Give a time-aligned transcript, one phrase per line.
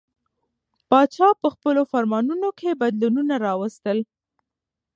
[0.89, 3.99] پاچا به په خپلو فرمانونو کې بدلونونه راوستل.